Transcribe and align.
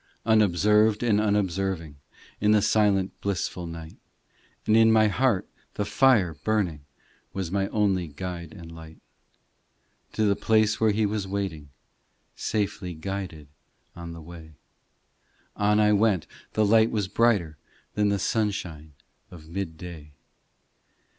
Unobserved 0.25 1.03
and 1.03 1.21
unobserving 1.21 1.95
In 2.39 2.53
the 2.53 2.63
silent 2.63 3.11
blissful 3.21 3.67
night; 3.67 3.97
And 4.65 4.75
in 4.75 4.91
my 4.91 5.09
heart 5.09 5.47
the 5.75 5.85
fire 5.85 6.33
burning 6.43 6.85
Was 7.33 7.51
my 7.51 7.67
only 7.67 8.07
guide 8.07 8.51
and 8.51 8.71
light. 8.71 8.97
To 10.13 10.25
the 10.25 10.35
place 10.35 10.79
where 10.81 10.89
He 10.89 11.05
was 11.05 11.27
waiting, 11.27 11.69
Safely 12.35 12.95
guided 12.95 13.47
on 13.95 14.13
the 14.13 14.21
way 14.23 14.55
On 15.55 15.79
I 15.79 15.93
went; 15.93 16.25
the 16.53 16.65
light 16.65 16.89
was 16.89 17.07
brighter 17.07 17.59
Than 17.93 18.09
the 18.09 18.17
sunshine 18.17 18.93
of 19.29 19.49
mid 19.49 19.77
day. 19.77 20.13